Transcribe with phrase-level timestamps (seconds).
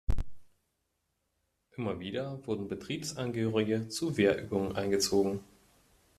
[1.77, 5.41] Immer wieder wurden Betriebsangehörige zu Wehrübungen eingezogen.